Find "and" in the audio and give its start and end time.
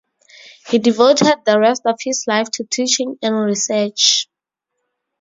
3.21-3.45